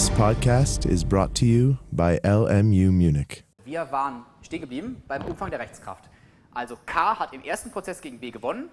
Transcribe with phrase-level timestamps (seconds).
[0.00, 3.44] This podcast is brought to you by LMU Munich.
[3.66, 6.08] Wir waren stehen geblieben beim Umfang der Rechtskraft.
[6.54, 8.70] Also K hat im ersten Prozess gegen B gewonnen,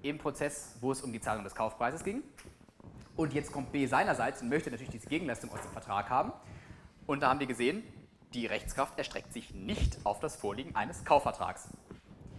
[0.00, 2.22] im Prozess, wo es um die Zahlung des Kaufpreises ging.
[3.14, 6.32] Und jetzt kommt B seinerseits und möchte natürlich diese Gegenleistung aus dem Vertrag haben.
[7.06, 7.82] Und da haben wir gesehen,
[8.32, 11.68] die Rechtskraft erstreckt sich nicht auf das Vorliegen eines Kaufvertrags.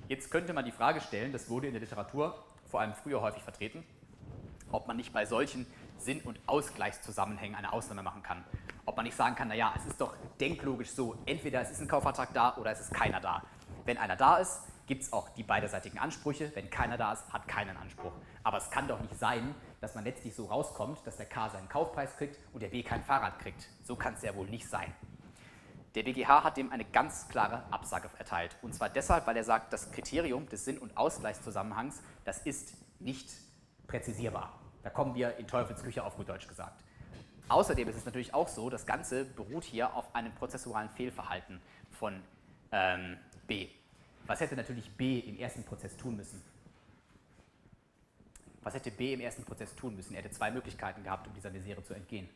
[0.07, 3.43] Jetzt könnte man die Frage stellen, das wurde in der Literatur vor allem früher häufig
[3.43, 3.83] vertreten,
[4.71, 5.67] ob man nicht bei solchen
[5.99, 8.43] Sinn- und Ausgleichszusammenhängen eine Ausnahme machen kann.
[8.85, 11.87] Ob man nicht sagen kann, naja, es ist doch denklogisch so, entweder es ist ein
[11.87, 13.43] Kaufvertrag da oder es ist keiner da.
[13.85, 16.51] Wenn einer da ist, gibt es auch die beiderseitigen Ansprüche.
[16.55, 18.11] Wenn keiner da ist, hat keinen Anspruch.
[18.43, 21.69] Aber es kann doch nicht sein, dass man letztlich so rauskommt, dass der K seinen
[21.69, 23.69] Kaufpreis kriegt und der B kein Fahrrad kriegt.
[23.83, 24.91] So kann es ja wohl nicht sein.
[25.95, 28.55] Der BGH hat dem eine ganz klare Absage erteilt.
[28.61, 33.29] Und zwar deshalb, weil er sagt, das Kriterium des Sinn- und Ausgleichszusammenhangs, das ist nicht
[33.87, 34.58] präzisierbar.
[34.83, 36.83] Da kommen wir in Teufelsküche auf gut Deutsch gesagt.
[37.49, 41.59] Außerdem ist es natürlich auch so, das Ganze beruht hier auf einem prozessualen Fehlverhalten
[41.99, 42.21] von
[42.71, 43.67] ähm, B.
[44.27, 46.41] Was hätte natürlich B im ersten Prozess tun müssen?
[48.61, 50.13] Was hätte B im ersten Prozess tun müssen?
[50.13, 52.29] Er hätte zwei Möglichkeiten gehabt, um dieser Misere zu entgehen.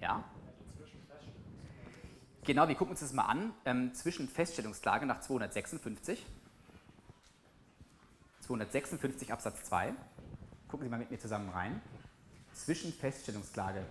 [0.00, 0.24] Ja?
[2.44, 3.52] Genau, wir gucken uns das mal an.
[3.66, 6.24] Ähm, zwischen Feststellungsklage nach 256,
[8.40, 9.92] 256 Absatz 2,
[10.70, 11.80] gucken Sie mal mit mir zusammen rein.
[12.54, 13.84] Zwischen Feststellungsklage.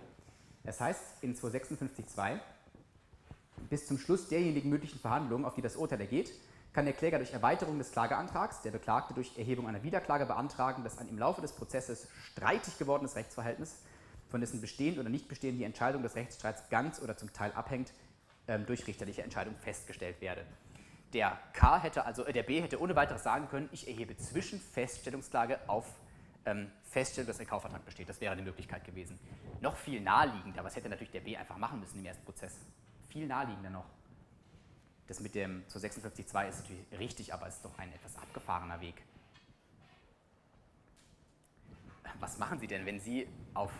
[0.64, 2.38] Das heißt in 256.2,
[3.68, 6.32] bis zum Schluss derjenigen mündlichen Verhandlungen, auf die das Urteil ergeht,
[6.72, 10.98] kann der Kläger durch Erweiterung des Klageantrags, der Beklagte durch Erhebung einer Wiederklage beantragen, dass
[10.98, 13.76] ein im Laufe des Prozesses streitig gewordenes Rechtsverhältnis,
[14.28, 17.92] von dessen Bestehen oder Nichtbestehen die Entscheidung des Rechtsstreits ganz oder zum Teil abhängt,
[18.46, 20.46] ähm, durch richterliche Entscheidung festgestellt werde.
[21.12, 24.60] Der K hätte also, äh, der B hätte ohne weiteres sagen können, ich erhebe zwischen
[24.60, 25.86] Feststellungsklage auf
[26.46, 28.08] ähm, Feststellung, dass ein Kaufvertrag besteht.
[28.08, 29.18] Das wäre eine Möglichkeit gewesen.
[29.60, 32.58] Noch viel naheliegender, was hätte natürlich der B einfach machen müssen im ersten Prozess?
[33.08, 33.86] Viel naheliegender noch.
[35.06, 38.80] Das mit dem zu 56.2 ist natürlich richtig, aber es ist doch ein etwas abgefahrener
[38.80, 39.02] Weg.
[42.20, 43.72] Was machen Sie denn, wenn Sie auf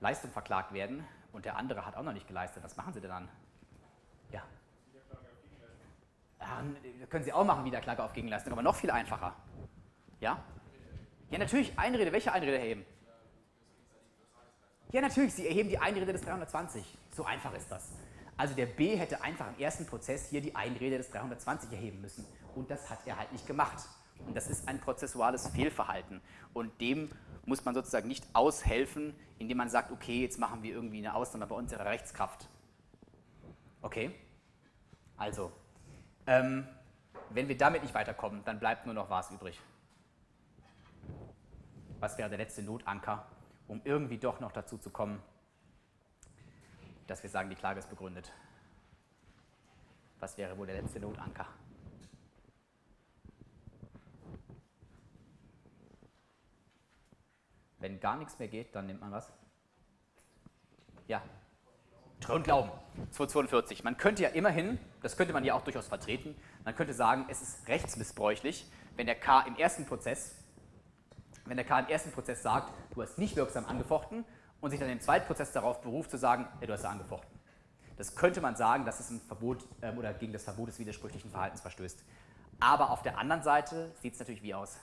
[0.00, 2.62] Leistung verklagt werden und der andere hat auch noch nicht geleistet?
[2.62, 3.28] Was machen Sie denn dann?
[4.30, 4.42] Ja.
[6.38, 9.34] ja können Sie auch machen, Wiederklage auf Gegenleistung, aber noch viel einfacher.
[10.20, 10.42] Ja?
[11.30, 12.12] Ja, natürlich, Einrede.
[12.12, 12.84] Welche Einrede erheben?
[14.92, 16.84] Ja, natürlich, Sie erheben die Einrede des 320.
[17.14, 17.90] So einfach ist das.
[18.36, 22.26] Also der B hätte einfach im ersten Prozess hier die Einrede des 320 erheben müssen.
[22.56, 23.78] Und das hat er halt nicht gemacht.
[24.26, 26.20] Und das ist ein prozessuales Fehlverhalten.
[26.52, 27.10] Und dem
[27.44, 31.46] muss man sozusagen nicht aushelfen, indem man sagt, okay, jetzt machen wir irgendwie eine Ausnahme
[31.46, 32.48] bei unserer Rechtskraft.
[33.82, 34.10] Okay?
[35.16, 35.52] Also,
[36.26, 36.66] ähm,
[37.30, 39.60] wenn wir damit nicht weiterkommen, dann bleibt nur noch was übrig.
[42.00, 43.26] Was wäre der letzte Notanker,
[43.68, 45.22] um irgendwie doch noch dazu zu kommen,
[47.06, 48.32] dass wir sagen, die Klage ist begründet.
[50.20, 51.46] Was wäre wohl der letzte Notanker?
[57.78, 59.32] Wenn gar nichts mehr geht, dann nimmt man was?
[61.08, 61.22] Ja.
[62.28, 62.70] Und Glauben.
[63.10, 63.82] 242.
[63.82, 67.42] Man könnte ja immerhin, das könnte man ja auch durchaus vertreten, man könnte sagen, es
[67.42, 70.39] ist rechtsmissbräuchlich, wenn der K im ersten Prozess,
[71.46, 74.24] wenn der K im ersten Prozess sagt, du hast nicht wirksam angefochten
[74.60, 77.40] und sich dann im Zweitprozess darauf beruft zu sagen, ja, du hast ja angefochten.
[77.96, 81.30] Das könnte man sagen, dass es ein Verbot ähm, oder gegen das Verbot des widersprüchlichen
[81.30, 82.02] Verhaltens verstößt.
[82.58, 84.78] Aber auf der anderen Seite sieht es natürlich wie aus.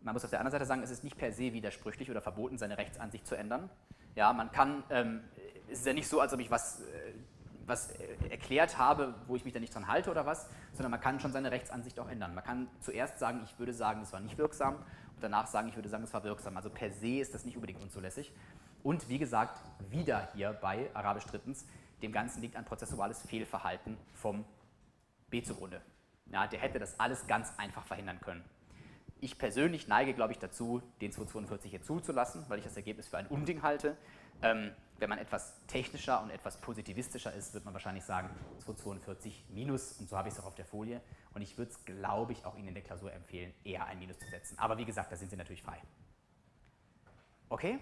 [0.00, 2.58] Man muss auf der anderen Seite sagen, es ist nicht per se widersprüchlich oder verboten,
[2.58, 3.70] seine Rechtsansicht zu ändern.
[4.14, 5.24] Ja, man kann, ähm,
[5.70, 7.14] es ist ja nicht so, als ob ich was, äh,
[7.66, 7.90] was
[8.30, 11.32] erklärt habe, wo ich mich da nicht dran halte oder was, sondern man kann schon
[11.32, 12.34] seine Rechtsansicht auch ändern.
[12.34, 15.76] Man kann zuerst sagen, ich würde sagen, es war nicht wirksam und danach sagen, ich
[15.76, 16.56] würde sagen, es war wirksam.
[16.56, 18.32] Also per se ist das nicht unbedingt unzulässig.
[18.82, 19.60] Und wie gesagt,
[19.90, 21.66] wieder hier bei Arabisch drittens,
[22.02, 24.44] dem Ganzen liegt ein prozessuales Fehlverhalten vom
[25.30, 25.80] B zugrunde.
[26.30, 28.44] Ja, der hätte das alles ganz einfach verhindern können.
[29.20, 33.16] Ich persönlich neige, glaube ich, dazu, den 242 hier zuzulassen, weil ich das Ergebnis für
[33.16, 33.96] ein Unding halte.
[34.42, 39.92] Ähm, wenn man etwas technischer und etwas positivistischer ist, wird man wahrscheinlich sagen 242 minus
[39.98, 41.00] und so habe ich es auch auf der Folie.
[41.34, 44.18] Und ich würde es, glaube ich, auch Ihnen in der Klausur empfehlen, eher ein Minus
[44.18, 44.58] zu setzen.
[44.58, 45.80] Aber wie gesagt, da sind Sie natürlich frei.
[47.48, 47.78] Okay?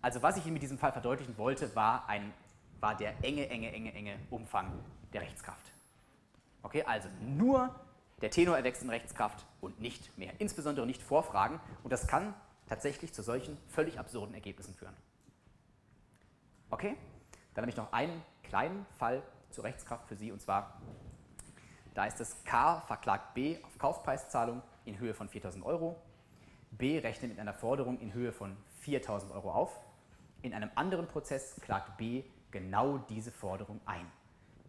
[0.00, 2.32] Also was ich Ihnen mit diesem Fall verdeutlichen wollte, war, ein,
[2.80, 4.72] war der enge, enge, enge, enge Umfang
[5.12, 5.72] der Rechtskraft.
[6.62, 7.74] Okay, also nur
[8.22, 10.32] der Tenor erwächst in Rechtskraft und nicht mehr.
[10.38, 11.60] Insbesondere nicht Vorfragen.
[11.82, 12.34] Und das kann
[12.68, 14.94] tatsächlich zu solchen völlig absurden Ergebnissen führen.
[16.70, 16.96] Okay?
[17.54, 20.80] Dann habe ich noch einen kleinen Fall zur Rechtskraft für Sie, und zwar,
[21.94, 25.96] da ist es K verklagt B auf Kaufpreiszahlung in Höhe von 4000 Euro.
[26.72, 29.78] B rechnet mit einer Forderung in Höhe von 4.000 Euro auf.
[30.42, 34.10] In einem anderen Prozess klagt B genau diese Forderung ein.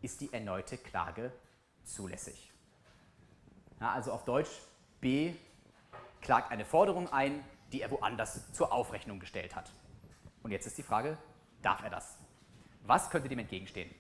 [0.02, 1.32] Ist die erneute Klage
[1.84, 2.52] zulässig?
[3.82, 4.62] Ja, also auf Deutsch,
[5.02, 5.34] B
[6.22, 9.72] klagt eine Forderung ein, die er woanders zur Aufrechnung gestellt hat.
[10.44, 11.18] Und jetzt ist die Frage,
[11.62, 12.18] darf er das?
[12.84, 13.94] Was könnte dem entgegenstehen?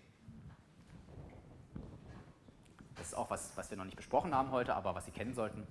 [2.95, 5.33] Das ist auch was, was wir noch nicht besprochen haben heute, aber was Sie kennen
[5.33, 5.67] sollten.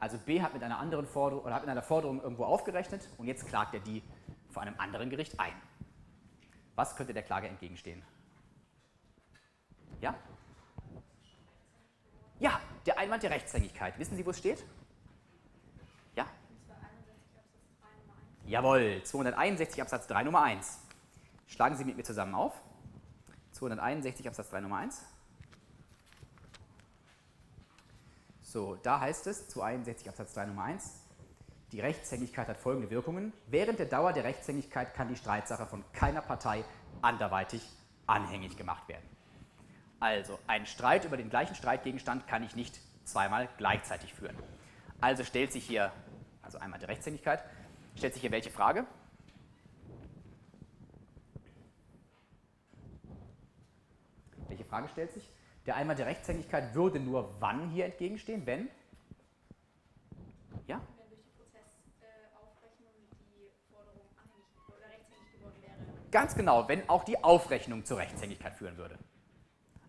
[0.00, 3.26] Also B hat mit einer anderen Forderung oder hat mit einer Forderung irgendwo aufgerechnet und
[3.26, 4.02] jetzt klagt er die
[4.50, 5.52] vor einem anderen Gericht ein.
[6.74, 8.02] Was könnte der Klage entgegenstehen?
[10.00, 10.14] Ja?
[12.40, 13.98] Ja, der Einwand der Rechtshängigkeit.
[13.98, 14.64] Wissen Sie, wo es steht?
[18.52, 20.78] Jawohl, 261 Absatz 3 Nummer 1.
[21.46, 22.52] Schlagen Sie mit mir zusammen auf.
[23.52, 25.02] 261 Absatz 3 Nummer 1.
[28.42, 31.00] So, da heißt es, 261 Absatz 3 Nummer 1,
[31.72, 33.32] die Rechtshängigkeit hat folgende Wirkungen.
[33.46, 36.62] Während der Dauer der Rechtshängigkeit kann die Streitsache von keiner Partei
[37.00, 37.66] anderweitig
[38.06, 39.08] anhängig gemacht werden.
[39.98, 44.36] Also, ein Streit über den gleichen Streitgegenstand kann ich nicht zweimal gleichzeitig führen.
[45.00, 45.90] Also stellt sich hier,
[46.42, 47.42] also einmal die Rechtshängigkeit,
[47.96, 48.86] stellt sich hier welche Frage?
[54.48, 55.30] Welche Frage stellt sich?
[55.66, 58.44] Der Einwand der Rechtshängigkeit würde nur wann hier entgegenstehen?
[58.46, 58.68] Wenn?
[60.66, 60.80] Ja?
[60.96, 66.10] Wenn durch die Prozessaufrechnung die Forderung anhängig oder rechtshängig geworden wäre.
[66.10, 68.98] Ganz genau, wenn auch die Aufrechnung zur Rechtshängigkeit führen würde.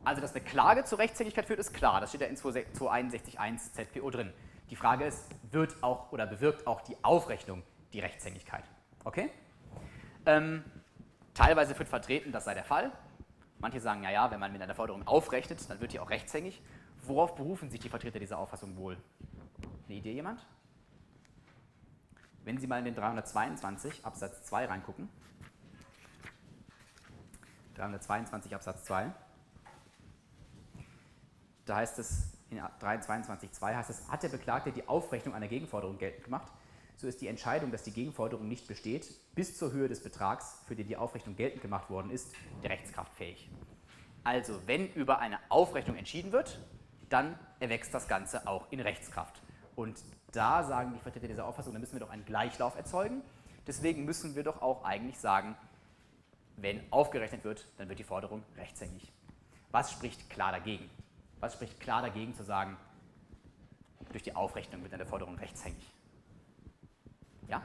[0.05, 2.01] Also, dass eine Klage zur Rechtshängigkeit führt, ist klar.
[2.01, 4.33] Das steht ja in 261.1 ZPO drin.
[4.69, 8.63] Die Frage ist, wird auch oder bewirkt auch die Aufrechnung die Rechtshängigkeit?
[9.03, 9.29] Okay?
[10.25, 10.63] Ähm,
[11.33, 12.91] teilweise wird vertreten, das sei der Fall.
[13.59, 16.61] Manche sagen, naja, wenn man mit einer Forderung aufrechnet, dann wird die auch rechtshängig.
[17.03, 18.97] Worauf berufen sich die Vertreter dieser Auffassung wohl?
[19.87, 20.45] Eine Idee jemand?
[22.43, 25.09] Wenn Sie mal in den 322 Absatz 2 reingucken.
[27.75, 29.11] 322 Absatz 2.
[31.65, 36.25] Da heißt es, in 322.2 heißt es, hat der Beklagte die Aufrechnung einer Gegenforderung geltend
[36.25, 36.51] gemacht,
[37.03, 40.75] so ist die Entscheidung, dass die Gegenforderung nicht besteht, bis zur Höhe des Betrags, für
[40.75, 42.33] den die Aufrechnung geltend gemacht worden ist,
[42.63, 43.49] der Rechtskraft fähig.
[44.23, 46.59] Also, wenn über eine Aufrechnung entschieden wird,
[47.09, 49.41] dann erwächst das Ganze auch in Rechtskraft.
[49.75, 49.99] Und
[50.31, 53.21] da sagen die Vertreter dieser Auffassung, da müssen wir doch einen Gleichlauf erzeugen.
[53.67, 55.57] Deswegen müssen wir doch auch eigentlich sagen,
[56.55, 59.11] wenn aufgerechnet wird, dann wird die Forderung rechtshängig.
[59.71, 60.89] Was spricht klar dagegen?
[61.41, 62.77] Was spricht klar dagegen zu sagen,
[64.09, 65.93] durch die Aufrechnung wird eine Forderung rechtshängig?
[67.47, 67.61] Ja?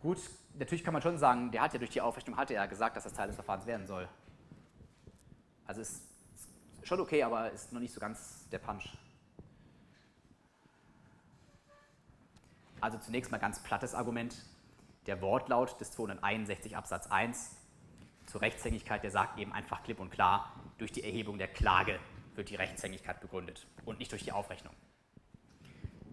[0.00, 0.18] Gut,
[0.54, 3.04] natürlich kann man schon sagen, der hat ja durch die Aufrechnung hatte er gesagt, dass
[3.04, 4.08] das Teil des Verfahrens werden soll.
[5.66, 6.02] Also ist
[6.82, 8.96] schon okay, aber ist noch nicht so ganz der Punch.
[12.80, 14.36] Also zunächst mal ganz plattes Argument.
[15.06, 17.56] Der Wortlaut des 261 Absatz 1
[18.26, 21.98] zur Rechtshängigkeit, der sagt eben einfach klipp und klar, durch die Erhebung der Klage
[22.34, 24.74] wird die Rechtshängigkeit begründet und nicht durch die Aufrechnung.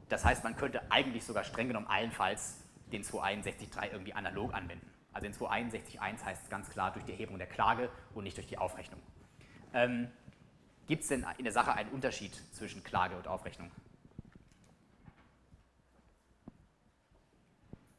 [0.10, 2.58] Das heißt, man könnte eigentlich sogar streng genommen allenfalls
[2.92, 4.90] den 261.3 irgendwie analog anwenden.
[5.14, 8.48] Also in 261.1 heißt es ganz klar durch die Erhebung der Klage und nicht durch
[8.48, 9.00] die Aufrechnung.
[9.74, 10.12] Ähm,
[10.88, 13.72] Gibt es denn in der Sache einen Unterschied zwischen Klage und Aufrechnung?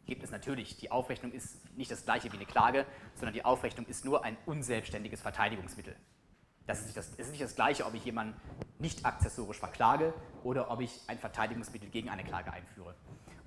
[0.05, 0.77] Gibt es natürlich.
[0.77, 4.37] Die Aufrechnung ist nicht das gleiche wie eine Klage, sondern die Aufrechnung ist nur ein
[4.47, 5.97] unselbstständiges Verteidigungsmittel.
[6.67, 8.35] Das ist, nicht das, es ist nicht das Gleiche, ob ich jemanden
[8.79, 12.95] nicht akzessorisch verklage oder ob ich ein Verteidigungsmittel gegen eine Klage einführe.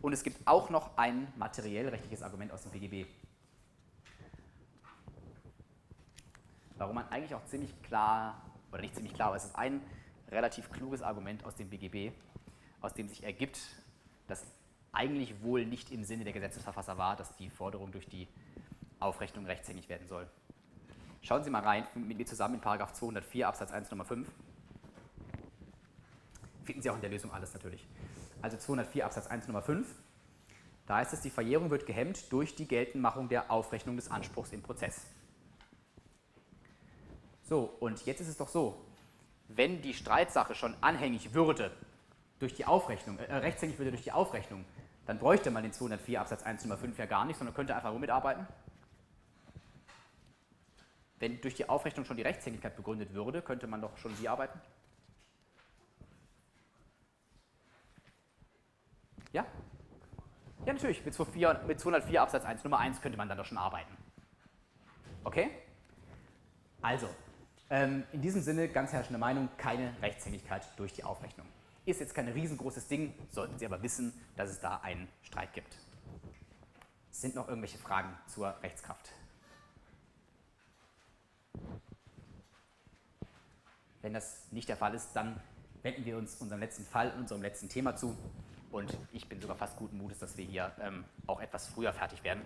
[0.02, 3.10] Und es gibt auch noch ein materiell-rechtliches Argument aus dem BGB.
[6.78, 9.82] Warum man eigentlich auch ziemlich klar, oder nicht ziemlich klar, aber es ist ein
[10.32, 12.14] relativ kluges Argument aus dem BGB,
[12.80, 13.60] aus dem sich ergibt,
[14.28, 14.46] dass
[14.94, 18.30] eigentlich wohl nicht im Sinne der Gesetzesverfasser war, dass die Forderung durch die
[19.00, 20.30] Aufrechnung rechtshängig werden soll.
[21.22, 24.28] Schauen Sie mal rein mit mir zusammen in 204 Absatz 1 Nummer 5.
[26.64, 27.86] Finden Sie auch in der Lösung alles natürlich.
[28.42, 29.88] Also 204 Absatz 1 Nummer 5.
[30.86, 34.64] Da heißt es, die Verjährung wird gehemmt durch die Geltendmachung der Aufrechnung des Anspruchs im
[34.64, 35.06] Prozess.
[37.44, 38.80] So, und jetzt ist es doch so,
[39.48, 41.72] wenn die Streitsache schon anhängig würde
[42.40, 44.66] durch die Aufrechnung, äh, rechtshängig würde durch die Aufrechnung,
[45.06, 47.94] dann bräuchte man den 204 Absatz 1 Nummer 5 ja gar nicht, sondern könnte einfach
[47.94, 48.48] womit arbeiten?
[51.20, 54.60] Wenn durch die Aufrechnung schon die Rechtshängigkeit begründet würde, könnte man doch schon wie arbeiten?
[59.34, 59.46] Ja?
[60.66, 61.04] Ja, natürlich.
[61.06, 63.96] Mit 204, mit 204 Absatz 1 Nummer 1 könnte man dann doch schon arbeiten.
[65.24, 65.50] Okay?
[66.82, 67.10] Also,
[67.72, 71.46] Ähm, in diesem Sinne, ganz herrschende Meinung, keine Rechtshängigkeit durch die Aufrechnung.
[71.86, 75.78] Ist jetzt kein riesengroßes Ding, sollten Sie aber wissen, dass es da einen Streit gibt.
[77.12, 79.12] Sind noch irgendwelche Fragen zur Rechtskraft?
[84.02, 85.40] Wenn das nicht der Fall ist, dann
[85.84, 88.18] wenden wir uns unserem letzten Fall und unserem letzten Thema zu.
[88.72, 92.24] Und ich bin sogar fast guten Mutes, dass wir hier ähm, auch etwas früher fertig
[92.24, 92.42] werden.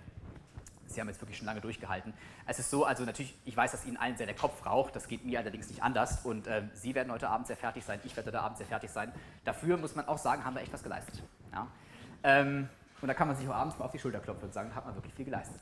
[0.86, 2.14] Sie haben jetzt wirklich schon lange durchgehalten.
[2.46, 5.08] Es ist so, also natürlich, ich weiß, dass Ihnen allen sehr der Kopf raucht, das
[5.08, 8.16] geht mir allerdings nicht anders und äh, Sie werden heute Abend sehr fertig sein, ich
[8.16, 9.12] werde heute Abend sehr fertig sein.
[9.44, 11.24] Dafür muss man auch sagen, haben wir echt was geleistet.
[11.52, 11.68] Ja?
[12.24, 12.70] Ähm,
[13.02, 14.86] und da kann man sich auch abends mal auf die Schulter klopfen und sagen, hat
[14.86, 15.62] man wirklich viel geleistet.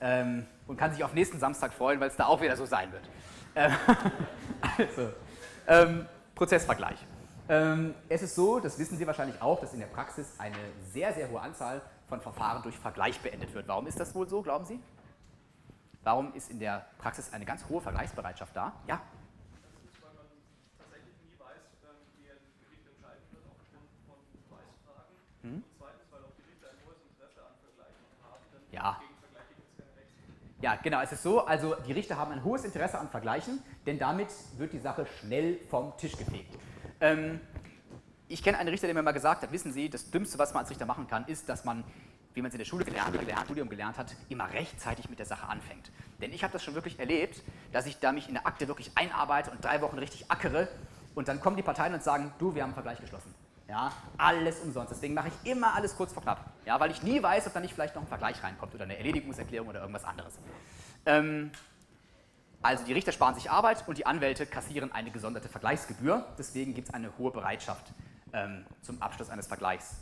[0.00, 2.92] Ähm, und kann sich auf nächsten Samstag freuen, weil es da auch wieder so sein
[2.92, 3.02] wird.
[3.56, 3.72] Ähm,
[4.78, 5.12] also,
[5.68, 6.98] ähm, Prozessvergleich.
[7.48, 10.56] Ähm, es ist so, das wissen Sie wahrscheinlich auch, dass in der Praxis eine
[10.92, 13.68] sehr, sehr hohe Anzahl von Verfahren durch Vergleich beendet wird.
[13.68, 14.80] Warum ist das wohl so, glauben Sie?
[16.02, 18.72] Warum ist in der Praxis eine ganz hohe Vergleichsbereitschaft da?
[18.86, 19.00] Ja?
[19.62, 20.26] Erstens, weil man
[20.78, 21.60] tatsächlich nie weiß,
[22.16, 24.16] wie ein Gericht entscheiden wird aufgrund von
[24.48, 25.16] Beweisfragen.
[25.44, 28.96] Und zweitens, weil auch Gerichte ein hohes Interesse an Vergleichen haben, denn Ja.
[29.04, 30.16] gegen Vergleiche gibt es keine Rechts.
[30.60, 33.96] Ja, genau, es ist so, also die Richter haben ein hohes Interesse an Vergleichen, denn
[33.98, 36.52] damit wird die Sache schnell vom Tisch gefegt.
[37.00, 37.40] Ähm,
[38.26, 40.62] ich kenne einen Richter, der mir mal gesagt hat, wissen Sie, das Dümmste, was man
[40.62, 41.84] als Richter machen kann, ist, dass man,
[42.34, 45.26] wie man es in der Schule gelernt, gelernt, Studium gelernt hat, immer rechtzeitig mit der
[45.26, 45.92] Sache anfängt.
[46.20, 48.90] Denn ich habe das schon wirklich erlebt, dass ich da mich in der Akte wirklich
[48.96, 50.66] einarbeite und drei Wochen richtig ackere
[51.14, 53.32] und dann kommen die Parteien und sagen, du, wir haben einen Vergleich geschlossen.
[53.68, 54.92] Ja, alles umsonst.
[54.92, 56.52] Deswegen mache ich immer alles kurz vor knapp.
[56.64, 58.96] Ja, weil ich nie weiß, ob da nicht vielleicht noch ein Vergleich reinkommt oder eine
[58.96, 60.38] Erledigungserklärung oder irgendwas anderes.
[61.04, 61.50] Ähm,
[62.62, 66.24] also die Richter sparen sich Arbeit und die Anwälte kassieren eine gesonderte Vergleichsgebühr.
[66.38, 67.92] Deswegen gibt es eine hohe Bereitschaft
[68.32, 69.96] ähm, zum Abschluss eines Vergleichs.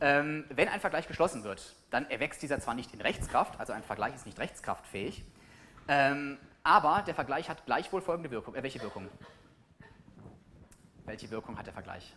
[0.00, 3.82] Ähm, wenn ein Vergleich geschlossen wird, dann erwächst dieser zwar nicht in Rechtskraft, also ein
[3.82, 5.24] Vergleich ist nicht rechtskraftfähig,
[5.88, 8.54] ähm, aber der Vergleich hat gleichwohl folgende Wirkung.
[8.54, 9.08] Äh, welche Wirkung?
[11.04, 12.14] Welche Wirkung hat der Vergleich?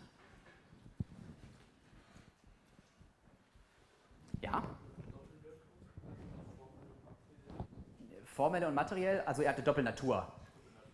[4.41, 4.63] Ja?
[8.25, 10.31] Formelle und materiell, also er hatte Doppelnatur.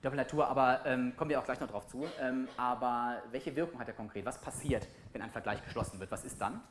[0.01, 2.05] Doppelnatur, aber ähm, kommen wir auch gleich noch drauf zu.
[2.19, 4.25] Ähm, aber welche Wirkung hat er konkret?
[4.25, 6.11] Was passiert, wenn ein Vergleich geschlossen wird?
[6.11, 6.61] Was ist dann?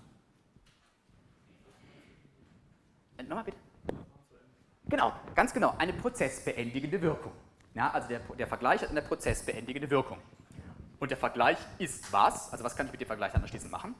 [3.18, 3.56] Äh, nochmal bitte.
[4.88, 7.32] Genau, ganz genau, eine prozessbeendigende Wirkung.
[7.74, 10.18] Ja, also der, der Vergleich hat eine prozessbeendigende Wirkung.
[10.98, 12.52] Und der Vergleich ist was?
[12.52, 13.94] Also was kann ich mit dem Vergleich dann anschließend machen?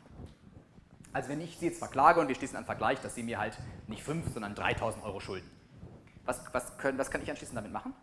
[1.13, 3.59] Also wenn ich Sie jetzt verklage und wir schließen einen Vergleich, dass Sie mir halt
[3.87, 5.51] nicht 5, sondern 3000 Euro schulden.
[6.25, 7.95] Was, was, können, was kann ich anschließend damit machen?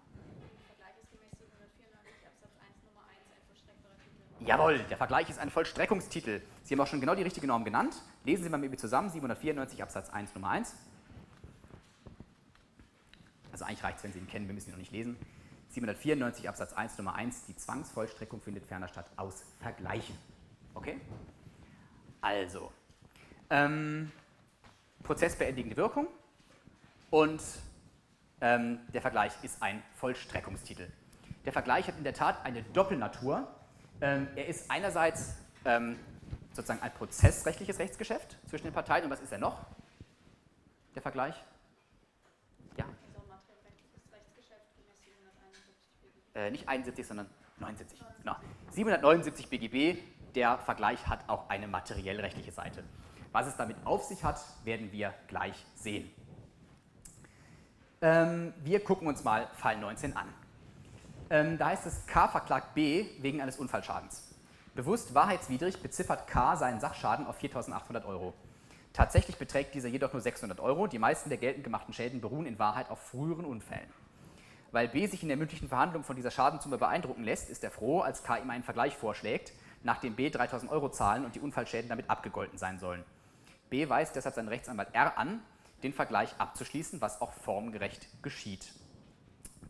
[0.66, 4.50] Vergleich ist gemäß 794 Absatz 1 Nummer 1 ein vollstreckbarer Titel.
[4.50, 6.42] Jawohl, der Vergleich ist ein Vollstreckungstitel.
[6.64, 7.96] Sie haben auch schon genau die richtige Norm genannt.
[8.24, 10.76] Lesen Sie mal mit mir zusammen, 794 Absatz 1 Nummer 1.
[13.52, 15.18] Also eigentlich reicht es, wenn Sie ihn kennen, wir müssen ihn noch nicht lesen.
[15.70, 20.16] 794 Absatz 1 Nummer 1, die Zwangsvollstreckung findet ferner statt aus Vergleichen.
[20.76, 21.00] Okay?
[22.22, 22.72] Also,
[23.50, 24.12] ähm,
[25.04, 26.08] prozessbeendigende Wirkung
[27.10, 27.42] und
[28.42, 30.88] ähm, der Vergleich ist ein Vollstreckungstitel.
[31.46, 33.48] Der Vergleich hat in der Tat eine Doppelnatur.
[34.02, 35.36] Ähm, er ist einerseits
[35.66, 35.98] ähm,
[36.54, 39.66] sozusagen ein prozessrechtliches Rechtsgeschäft zwischen den Parteien und was ist er noch?
[40.96, 41.36] Der Vergleich?
[42.78, 42.86] Ja,
[43.28, 46.38] materiellrechtliches Rechtsgeschäft gemäß 771 BGB.
[46.38, 48.00] äh, nicht 71, sondern 79.
[48.20, 48.36] Genau.
[48.72, 50.00] 779 BGB,
[50.36, 52.84] der Vergleich hat auch eine materiellrechtliche Seite.
[53.34, 56.10] Was es damit auf sich hat, werden wir gleich sehen.
[58.02, 60.28] Ähm, wir gucken uns mal Fall 19 an.
[61.30, 64.36] Ähm, da heißt es, K verklagt B wegen eines Unfallschadens.
[64.76, 68.34] Bewusst wahrheitswidrig beziffert K seinen Sachschaden auf 4.800 Euro.
[68.94, 70.86] Tatsächlich beträgt dieser jedoch nur 600 Euro.
[70.86, 73.90] Die meisten der geltend gemachten Schäden beruhen in Wahrheit auf früheren Unfällen.
[74.72, 78.02] Weil B sich in der mündlichen Verhandlung von dieser Schadensumme beeindrucken lässt, ist er froh,
[78.02, 82.10] als K ihm einen Vergleich vorschlägt, nachdem B 3000 Euro zahlen und die Unfallschäden damit
[82.10, 83.04] abgegolten sein sollen.
[83.74, 85.42] B weist deshalb seinen Rechtsanwalt R an,
[85.82, 88.72] den Vergleich abzuschließen, was auch formgerecht geschieht.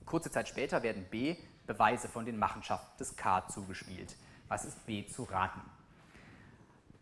[0.05, 4.17] Kurze Zeit später werden B Beweise von den Machenschaften des K zugespielt.
[4.49, 5.61] Was ist B zu raten?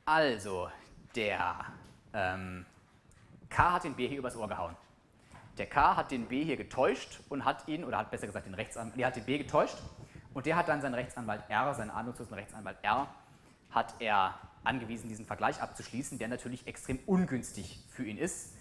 [0.05, 0.70] Also,
[1.15, 1.65] der
[2.13, 2.67] ähm,
[3.50, 4.77] K hat den B hier übers Ohr gehauen.
[5.58, 8.53] Der K hat den B hier getäuscht und hat ihn, oder hat besser gesagt den
[8.53, 9.77] Rechtsanwalt, der hat den B getäuscht
[10.36, 13.08] und der hat dann seinen Rechtsanwalt R, seinen ahnungslosen Rechtsanwalt R,
[13.72, 18.55] hat er angewiesen, diesen Vergleich abzuschließen, der natürlich extrem ungünstig für ihn ist,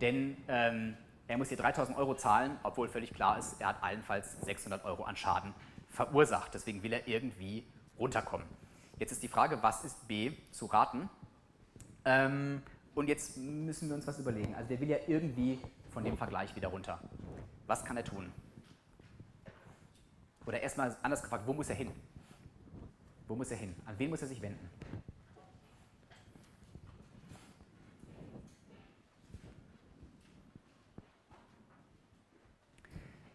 [0.00, 0.96] denn ähm,
[1.28, 5.04] er muss hier 3000 Euro zahlen, obwohl völlig klar ist, er hat allenfalls 600 Euro
[5.04, 5.54] an Schaden
[5.88, 6.54] verursacht.
[6.54, 7.64] Deswegen will er irgendwie
[7.98, 8.46] runterkommen.
[8.98, 11.08] Jetzt ist die Frage, was ist B zu raten?
[12.04, 12.62] Ähm,
[12.94, 14.54] und jetzt müssen wir uns was überlegen.
[14.54, 15.58] Also der will ja irgendwie
[15.90, 17.00] von dem Vergleich wieder runter.
[17.66, 18.32] Was kann er tun?
[20.46, 21.90] Oder erstmal anders gefragt, wo muss er hin?
[23.26, 23.74] Wo muss er hin?
[23.84, 24.70] An wen muss er sich wenden?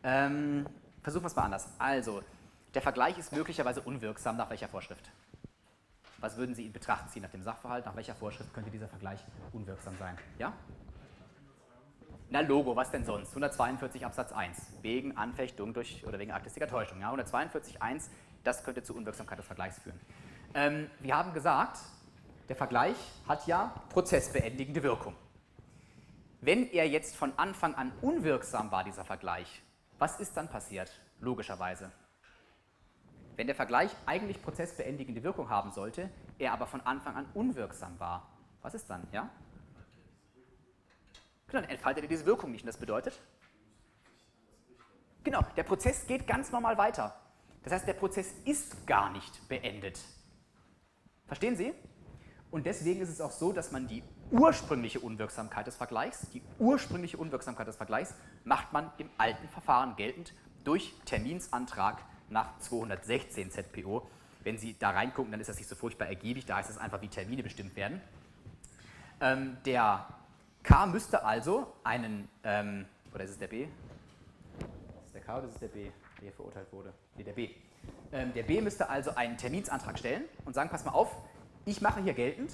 [0.03, 0.65] Ähm,
[1.01, 1.67] versuchen wir es mal anders.
[1.77, 2.23] Also,
[2.73, 5.11] der Vergleich ist möglicherweise unwirksam nach welcher Vorschrift?
[6.19, 7.85] Was würden Sie in Betracht ziehen nach dem Sachverhalt?
[7.85, 9.19] Nach welcher Vorschrift könnte dieser Vergleich
[9.53, 10.17] unwirksam sein?
[10.37, 10.53] Ja?
[12.29, 13.29] Na Logo, was denn sonst?
[13.29, 17.01] 142 Absatz 1, wegen Anfechtung durch oder wegen artistischer Täuschung.
[17.01, 17.11] Ja?
[17.11, 18.09] 142.1,
[18.43, 19.99] das könnte zu Unwirksamkeit des Vergleichs führen.
[20.53, 21.79] Ähm, wir haben gesagt,
[22.47, 22.95] der Vergleich
[23.27, 25.15] hat ja prozessbeendigende Wirkung.
[26.39, 29.61] Wenn er jetzt von Anfang an unwirksam war, dieser Vergleich,
[30.01, 30.91] was ist dann passiert?
[31.19, 31.91] Logischerweise.
[33.35, 38.27] Wenn der Vergleich eigentlich prozessbeendigende Wirkung haben sollte, er aber von Anfang an unwirksam war,
[38.63, 39.07] was ist dann?
[39.11, 39.29] Ja?
[41.47, 42.63] Genau, dann entfaltet er diese Wirkung nicht.
[42.63, 43.21] Und das bedeutet?
[45.23, 47.15] Genau, der Prozess geht ganz normal weiter.
[47.61, 49.99] Das heißt, der Prozess ist gar nicht beendet.
[51.27, 51.75] Verstehen Sie?
[52.49, 57.17] Und deswegen ist es auch so, dass man die ursprüngliche Unwirksamkeit des Vergleichs, die ursprüngliche
[57.17, 60.33] Unwirksamkeit des Vergleichs, macht man im alten Verfahren geltend
[60.63, 64.07] durch Terminsantrag nach 216 ZPO.
[64.43, 67.01] Wenn Sie da reingucken, dann ist das nicht so furchtbar ergiebig, da heißt es einfach,
[67.01, 68.01] wie Termine bestimmt werden.
[69.19, 70.07] Ähm, der
[70.63, 73.63] K müsste also einen, ähm, oder ist es der B?
[73.63, 73.69] Ist
[75.07, 76.93] es der K oder ist es der B, der hier verurteilt wurde?
[77.15, 77.49] Nee, der B.
[78.11, 81.15] Ähm, der B müsste also einen Terminsantrag stellen und sagen, pass mal auf,
[81.65, 82.51] ich mache hier geltend,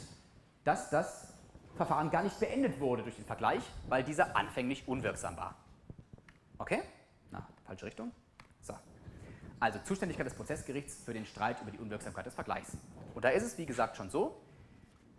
[0.65, 1.36] dass das
[1.77, 5.55] Verfahren gar nicht beendet wurde durch den Vergleich, weil dieser anfänglich unwirksam war.
[6.57, 6.81] Okay?
[7.31, 8.11] Na, falsche Richtung.
[8.61, 8.73] So.
[9.59, 12.77] Also Zuständigkeit des Prozessgerichts für den Streit über die Unwirksamkeit des Vergleichs.
[13.15, 14.39] Und da ist es, wie gesagt, schon so,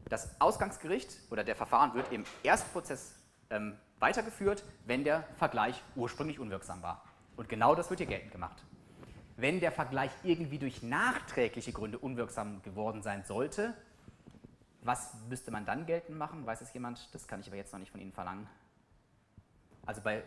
[0.08, 3.14] das Ausgangsgericht oder der Verfahren wird im Erstprozess
[3.50, 7.04] ähm, weitergeführt, wenn der Vergleich ursprünglich unwirksam war.
[7.36, 8.62] Und genau das wird hier geltend gemacht.
[9.36, 13.74] Wenn der Vergleich irgendwie durch nachträgliche Gründe unwirksam geworden sein sollte,
[14.88, 16.44] was müsste man dann geltend machen?
[16.44, 17.14] Weiß es jemand?
[17.14, 18.48] Das kann ich aber jetzt noch nicht von Ihnen verlangen.
[19.87, 20.24] Also bei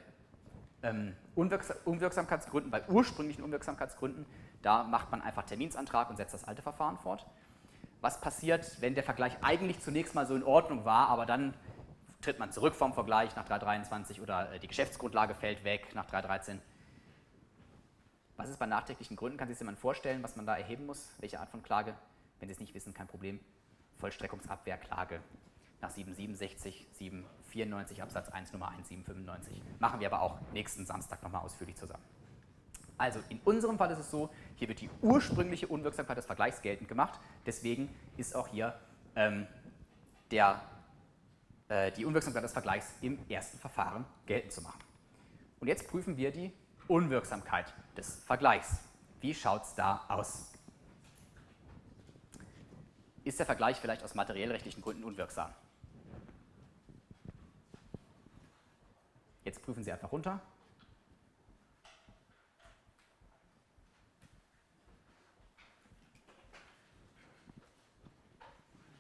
[0.84, 4.26] ähm, Unwirksam Unwirksamkeitsgründen, bei ursprünglichen Unwirksamkeitsgründen,
[4.62, 7.26] da macht man einfach Terminsantrag und setzt das alte Verfahren fort
[8.02, 11.54] was passiert, wenn der Vergleich eigentlich zunächst mal so in Ordnung war, aber dann
[12.22, 16.60] tritt man zurück vom Vergleich nach 323 oder äh, die Geschäftsgrundlage fällt weg nach 313.
[18.38, 19.38] Was ist bei nachträglichen Gründen?
[19.38, 21.14] Kann sich jemand vorstellen, was man da erheben muss?
[21.20, 21.94] Welche Art von Klage?
[22.40, 23.40] Wenn Sie es nicht wissen, kein Problem.
[24.02, 25.22] Vollstreckungsabwehrklage
[25.82, 29.62] nach 767, 794 Absatz 1 Nummer 1, 795.
[29.80, 32.04] Machen wir aber auch nächsten Samstag nochmal ausführlich zusammen.
[32.98, 36.88] Also in unserem Fall ist es so, hier wird die ursprüngliche Unwirksamkeit des Vergleichs geltend
[36.88, 37.20] gemacht.
[37.46, 38.80] Deswegen ist auch hier
[39.16, 39.48] ähm,
[40.30, 40.62] der,
[41.68, 44.80] äh, die Unwirksamkeit des Vergleichs im ersten Verfahren geltend zu machen.
[45.60, 46.52] Und jetzt prüfen wir die
[46.88, 48.82] Unwirksamkeit des Vergleichs.
[49.20, 50.52] Wie schaut es da aus?
[53.24, 55.54] Ist der Vergleich vielleicht aus materiellrechtlichen Gründen unwirksam?
[59.44, 60.42] Jetzt prüfen Sie einfach runter.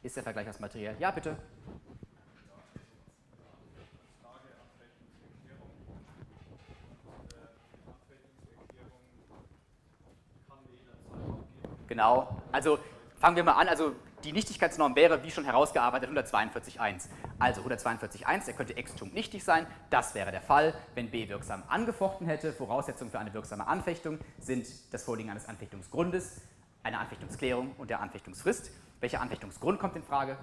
[0.04, 0.96] Ist der Vergleich aus Material?
[1.00, 1.38] Ja, bitte.
[11.88, 12.80] Genau, also
[13.20, 13.68] fangen wir mal an.
[13.68, 17.08] Also die Nichtigkeitsnorm wäre, wie schon herausgearbeitet, 142.1.
[17.40, 19.66] Also 142.1, er könnte extum nichtig sein.
[19.90, 22.54] Das wäre der Fall, wenn B wirksam angefochten hätte.
[22.54, 26.42] Voraussetzungen für eine wirksame Anfechtung sind das Vorliegen eines Anfechtungsgrundes,
[26.84, 28.72] eine Anfechtungsklärung und der Anfechtungsfrist.
[29.00, 30.38] Welcher Anfechtungsgrund kommt in Frage?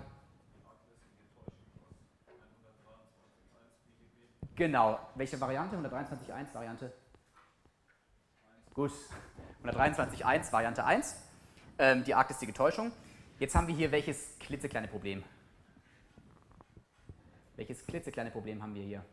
[4.56, 4.98] Genau.
[5.14, 5.76] Welche Variante?
[5.76, 6.92] 123.1 Variante?
[8.74, 8.90] Gut.
[9.64, 11.16] 123.1 Variante 1.
[11.78, 12.90] Ähm, die arglistige Täuschung.
[13.38, 15.22] Jetzt haben wir hier welches klitzekleine Problem?
[17.54, 19.04] Welches klitzekleine Problem haben wir hier?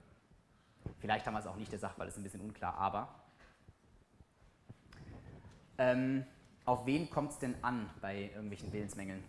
[1.00, 3.14] Vielleicht haben wir es auch nicht, der Sachverhalt ist ein bisschen unklar, aber
[5.78, 6.26] ähm,
[6.64, 9.24] auf wen kommt es denn an bei irgendwelchen Willensmängeln?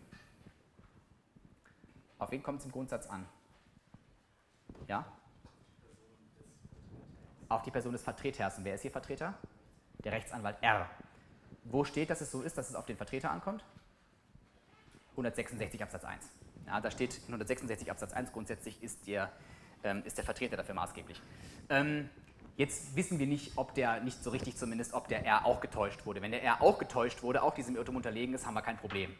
[2.19, 3.27] Auf wen kommt es im Grundsatz an?
[4.89, 5.05] Ja?
[7.51, 8.57] Auf die Person des Vertreters.
[8.57, 9.35] Und wer ist hier Vertreter?
[10.05, 10.89] Der Rechtsanwalt R.
[11.65, 13.63] Wo steht, dass es so ist, dass es auf den Vertreter ankommt?
[15.17, 16.31] 166 Absatz 1.
[16.67, 19.33] Ja, da steht in 166 Absatz 1 grundsätzlich ist der,
[19.85, 21.21] ähm, ist der Vertreter dafür maßgeblich.
[21.69, 22.11] Ähm,
[22.57, 26.05] jetzt wissen wir nicht, ob der, nicht so richtig zumindest, ob der R auch getäuscht
[26.07, 26.23] wurde.
[26.23, 29.15] Wenn der R auch getäuscht wurde, auch diesem Irrtum unterlegen ist, haben wir kein Problem.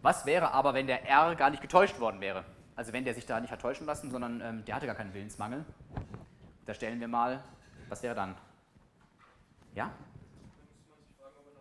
[0.00, 2.44] Was wäre aber, wenn der R gar nicht getäuscht worden wäre?
[2.74, 5.14] Also wenn der sich da nicht hat täuschen lassen, sondern ähm, der hatte gar keinen
[5.14, 5.64] Willensmangel.
[6.66, 7.42] Da stellen wir mal,
[7.88, 8.34] was wäre dann?
[9.74, 9.90] Ja?
[10.54, 11.52] Dann müsste man sich fragen, ob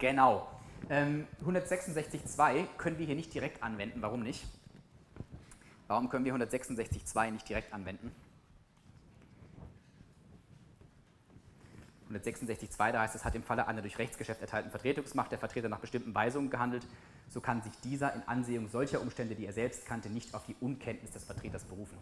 [0.00, 0.48] Genau.
[0.88, 4.00] Ähm, 166.2 können wir hier nicht direkt anwenden.
[4.00, 4.44] Warum nicht?
[5.86, 8.10] Warum können wir 166.2 nicht direkt anwenden?
[12.10, 15.78] 166.2, da heißt es, hat im Falle einer durch Rechtsgeschäft erteilten Vertretungsmacht der Vertreter nach
[15.78, 16.84] bestimmten Weisungen gehandelt,
[17.28, 20.56] so kann sich dieser in Ansehung solcher Umstände, die er selbst kannte, nicht auf die
[20.60, 21.98] Unkenntnis des Vertreters berufen.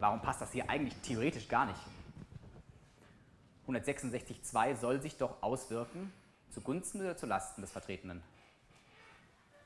[0.00, 1.80] Warum passt das hier eigentlich theoretisch gar nicht?
[3.68, 6.12] 166.2 soll sich doch auswirken
[6.52, 8.22] zugunsten oder zulasten des Vertretenen.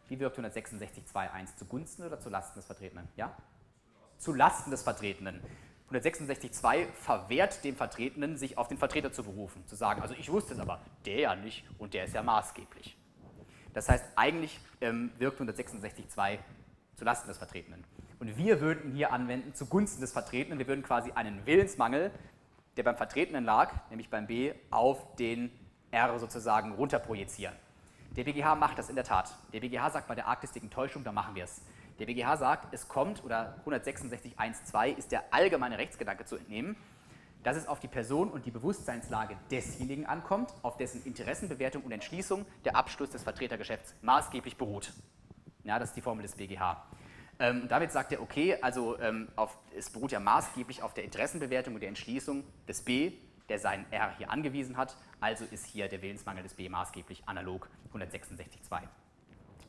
[0.08, 1.56] Wie wirkt 166.2.1?
[1.56, 3.08] Zugunsten oder zulasten des Vertretenen?
[3.16, 3.36] Ja?
[4.18, 5.40] Zulasten des Vertretenen.
[5.90, 10.54] 166.2 verwehrt dem Vertretenen, sich auf den Vertreter zu berufen, zu sagen, also ich wusste
[10.54, 12.96] es aber, der ja nicht und der ist ja maßgeblich.
[13.72, 16.38] Das heißt, eigentlich ähm, wirkt 166.2
[16.94, 17.84] zulasten des Vertretenen.
[18.18, 22.10] Und wir würden hier anwenden zugunsten des Vertretenen, wir würden quasi einen Willensmangel,
[22.76, 25.50] der beim Vertretenen lag, nämlich beim B, auf den
[25.96, 27.54] R sozusagen runterprojizieren.
[28.16, 29.34] Der BGH macht das in der Tat.
[29.52, 31.62] Der BGH sagt bei der Akt Täuschung, da machen wir es.
[31.98, 36.76] Der BGH sagt, es kommt, oder 166.1.2 ist der allgemeine Rechtsgedanke zu entnehmen,
[37.42, 42.44] dass es auf die Person und die Bewusstseinslage desjenigen ankommt, auf dessen Interessenbewertung und Entschließung
[42.64, 44.92] der Abschluss des Vertretergeschäfts maßgeblich beruht.
[45.64, 46.82] Ja, das ist die Formel des BGH.
[47.38, 51.74] Ähm, damit sagt er, okay, also ähm, auf, es beruht ja maßgeblich auf der Interessenbewertung
[51.74, 53.12] und der Entschließung des B,
[53.48, 57.68] der sein R hier angewiesen hat, also ist hier der Willensmangel des B maßgeblich analog
[57.92, 58.82] 166.2.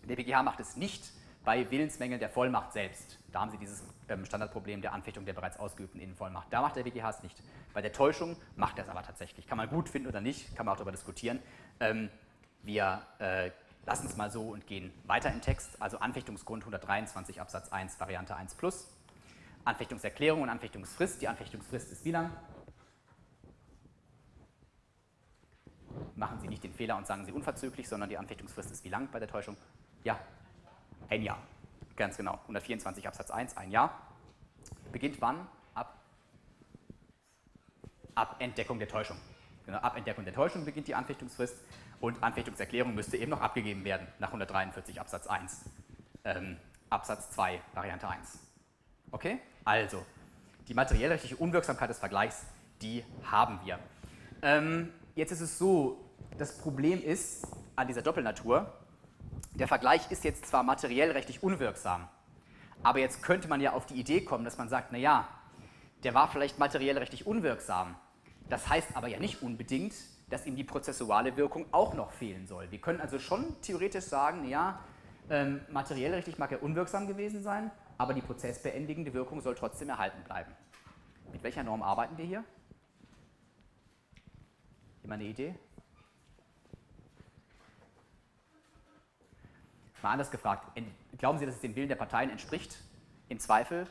[0.08, 1.12] Der BGH macht es nicht
[1.44, 3.20] bei Willensmängeln der Vollmacht selbst.
[3.32, 6.48] Da haben Sie dieses ähm, Standardproblem der Anfechtung der bereits ausgeübten Innenvollmacht.
[6.52, 7.42] Da macht der BGH es nicht.
[7.74, 9.48] Bei der Täuschung macht er es aber tatsächlich.
[9.48, 11.40] Kann man gut finden oder nicht, kann man auch darüber diskutieren.
[11.80, 12.10] Ähm,
[12.64, 13.52] wir äh,
[13.86, 15.82] lassen es mal so und gehen weiter im Text.
[15.82, 18.90] Also Anfechtungsgrund 123 Absatz 1 Variante 1 plus.
[19.64, 21.22] Anfechtungserklärung und Anfechtungsfrist.
[21.22, 22.30] Die Anfechtungsfrist ist wie lang?
[26.18, 29.08] Machen Sie nicht den Fehler und sagen Sie unverzüglich, sondern die Anfechtungsfrist ist wie lang
[29.12, 29.56] bei der Täuschung?
[30.04, 30.20] Ja,
[31.10, 31.38] ein Jahr.
[31.96, 32.34] Ganz genau.
[32.42, 34.02] 124 Absatz 1, ein Jahr.
[34.92, 35.48] Beginnt wann?
[35.76, 36.02] Ab,
[38.16, 39.18] ab Entdeckung der Täuschung.
[39.68, 41.64] Genau, ab Entdeckung der Täuschung beginnt die Anfechtungsfrist
[42.00, 45.66] und Anfechtungserklärung müsste eben noch abgegeben werden nach 143 Absatz 1.
[46.24, 46.58] Ähm,
[46.90, 48.40] Absatz 2, Variante 1.
[49.12, 49.40] Okay?
[49.66, 50.04] Also,
[50.68, 52.46] die materiellrechtliche Unwirksamkeit des Vergleichs,
[52.82, 53.78] die haben wir.
[54.42, 56.07] Ähm, jetzt ist es so,
[56.38, 58.74] das Problem ist an dieser Doppelnatur,
[59.54, 62.08] der Vergleich ist jetzt zwar materiell rechtlich unwirksam,
[62.84, 65.28] aber jetzt könnte man ja auf die Idee kommen, dass man sagt, naja,
[66.04, 67.96] der war vielleicht materiell rechtlich unwirksam.
[68.50, 69.94] Das heißt aber ja nicht unbedingt,
[70.30, 72.70] dass ihm die prozessuale Wirkung auch noch fehlen soll.
[72.72, 74.80] Wir können also schon theoretisch sagen, ja,
[75.30, 80.24] ähm, materiell rechtlich mag er unwirksam gewesen sein, aber die prozessbeendigende Wirkung soll trotzdem erhalten
[80.24, 80.52] bleiben.
[81.32, 82.44] Mit welcher Norm arbeiten wir hier?
[85.02, 85.56] Jemand eine Idee?
[90.02, 90.80] Mal anders gefragt,
[91.18, 92.78] glauben Sie, dass es dem Willen der Parteien entspricht,
[93.30, 93.88] im Zweifel,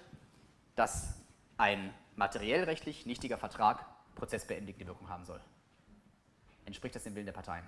[0.77, 1.15] dass
[1.59, 5.41] ein materiellrechtlich nichtiger Vertrag prozessbeendigende Wirkung haben soll?
[6.65, 7.65] Entspricht das dem Willen der Parteien?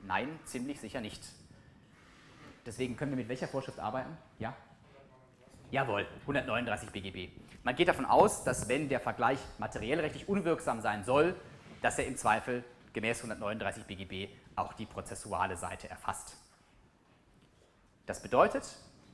[0.00, 1.22] Nein, ziemlich sicher nicht.
[2.64, 4.16] Deswegen können wir mit welcher Vorschrift arbeiten?
[4.38, 4.56] Ja?
[5.70, 7.30] Jawohl, 139 BGB.
[7.64, 11.34] Man geht davon aus, dass wenn der Vergleich materiellrechtlich unwirksam sein soll,
[11.82, 12.64] dass er im Zweifel
[12.96, 16.38] gemäß 139 BGB auch die prozessuale Seite erfasst.
[18.06, 18.64] Das bedeutet,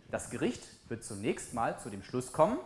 [0.08, 2.58] das Gericht wird zunächst mal zu dem Schluss kommen,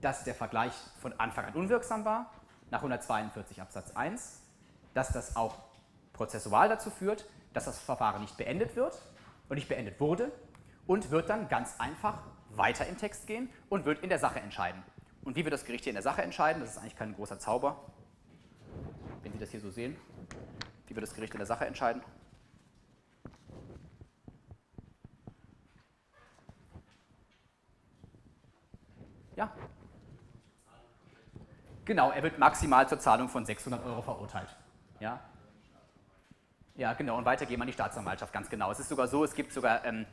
[0.00, 2.32] dass der Vergleich von Anfang an unwirksam war,
[2.72, 4.40] nach 142 Absatz 1,
[4.94, 5.58] dass das auch
[6.12, 9.00] prozessual dazu führt, dass das Verfahren nicht beendet wird
[9.48, 10.32] und nicht beendet wurde
[10.88, 12.18] und wird dann ganz einfach
[12.50, 14.82] weiter im Text gehen und wird in der Sache entscheiden.
[15.22, 16.60] Und wie wird das Gericht hier in der Sache entscheiden?
[16.60, 17.91] Das ist eigentlich kein großer Zauber,
[19.22, 19.96] wenn Sie das hier so sehen.
[20.86, 22.02] Wie wird das Gericht in der Sache entscheiden?
[29.36, 29.50] Ja.
[31.84, 34.54] Genau, er wird maximal zur Zahlung von 600 Euro verurteilt.
[35.00, 35.20] Ja,
[36.76, 38.70] ja genau, und weitergeben an die Staatsanwaltschaft, ganz genau.
[38.70, 40.06] Es ist sogar so, es gibt sogar ähm,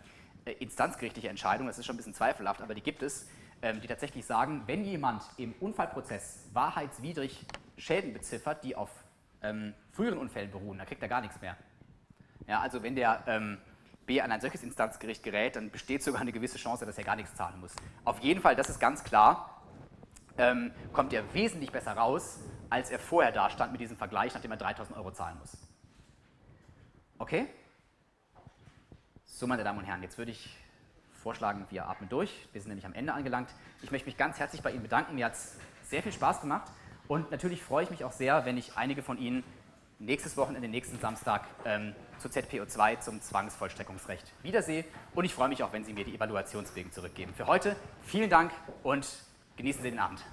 [0.45, 3.27] äh, instanzgerichtliche Entscheidungen, das ist schon ein bisschen zweifelhaft, aber die gibt es,
[3.61, 7.45] ähm, die tatsächlich sagen, wenn jemand im Unfallprozess wahrheitswidrig
[7.79, 8.89] Schäden beziffert, die auf
[9.41, 11.57] ähm, früheren Unfällen beruhen, dann kriegt er gar nichts mehr.
[12.47, 13.57] Ja, also wenn der ähm,
[14.05, 17.15] B an ein solches Instanzgericht gerät, dann besteht sogar eine gewisse Chance, dass er gar
[17.15, 17.75] nichts zahlen muss.
[18.03, 19.63] Auf jeden Fall, das ist ganz klar,
[20.37, 22.39] ähm, kommt er wesentlich besser raus,
[22.69, 25.57] als er vorher da stand mit diesem Vergleich, nachdem er 3000 Euro zahlen muss.
[27.17, 27.47] Okay?
[29.25, 30.57] So, meine Damen und Herren, jetzt würde ich
[31.13, 32.47] vorschlagen, wir atmen durch.
[32.51, 33.49] Wir sind nämlich am Ende angelangt.
[33.81, 35.15] Ich möchte mich ganz herzlich bei Ihnen bedanken.
[35.15, 36.71] Mir hat es sehr viel Spaß gemacht.
[37.09, 39.43] Und natürlich freue ich mich auch sehr, wenn ich einige von Ihnen
[39.97, 44.85] nächstes Wochenende, nächsten Samstag ähm, zu ZPO2 zum Zwangsvollstreckungsrecht wiedersehe.
[45.15, 47.33] Und ich freue mich auch, wenn Sie mir die Evaluationswegen zurückgeben.
[47.35, 48.51] Für heute vielen Dank
[48.83, 49.07] und
[49.57, 50.23] genießen Sie den Abend.